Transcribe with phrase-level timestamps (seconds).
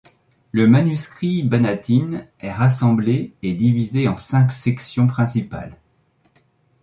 [0.51, 5.77] Le manuscrit Bannatyne est rassemblé et divisé en cinq sections principales.